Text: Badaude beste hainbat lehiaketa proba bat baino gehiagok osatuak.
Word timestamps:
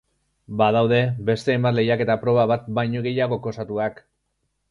Badaude 0.61 1.01
beste 1.27 1.53
hainbat 1.55 1.75
lehiaketa 1.79 2.15
proba 2.25 2.47
bat 2.53 2.65
baino 2.79 3.05
gehiagok 3.09 3.49
osatuak. 3.55 4.01